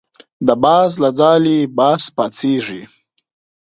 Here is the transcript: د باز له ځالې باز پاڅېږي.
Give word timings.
د 0.47 0.49
باز 0.63 0.91
له 1.03 1.09
ځالې 1.19 1.57
باز 1.77 2.01
پاڅېږي. 2.15 2.81